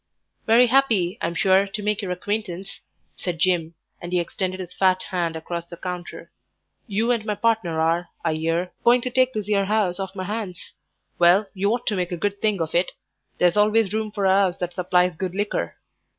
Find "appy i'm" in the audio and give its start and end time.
0.69-1.35